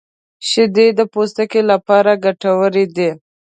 [0.47, 3.09] •شیدې د پوستکي لپاره ګټورې دي.